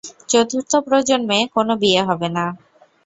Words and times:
চতুর্থ 0.29 0.71
প্রজন্মে, 0.85 1.39
কোনও 1.55 1.73
বিয়ে 1.81 2.01
হবে 2.03 2.27
না। 2.29 2.45